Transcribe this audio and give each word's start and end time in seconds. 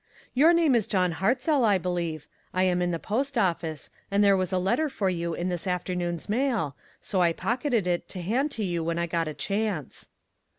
"Your 0.33 0.51
name 0.51 0.73
is 0.73 0.87
John 0.87 1.11
Hartzell, 1.11 1.63
I 1.63 1.77
believe. 1.77 2.25
I 2.55 2.63
am 2.63 2.81
in 2.81 2.89
the 2.89 2.97
post 2.97 3.37
office, 3.37 3.91
and 4.09 4.23
there 4.23 4.35
was 4.35 4.51
a 4.51 4.57
let 4.57 4.77
ter 4.77 4.89
for 4.89 5.11
you 5.11 5.35
in 5.35 5.49
this 5.49 5.67
afternoon's 5.67 6.27
mail, 6.27 6.75
so 7.03 7.21
I 7.21 7.33
pocketed 7.33 7.85
it 7.85 8.09
to 8.09 8.21
hand 8.23 8.49
to 8.53 8.63
you 8.63 8.83
when 8.83 8.97
I 8.97 9.05
got 9.05 9.27
a 9.27 9.35
chance." 9.35 10.09